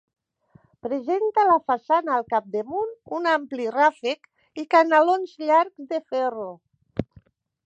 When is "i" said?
4.63-4.67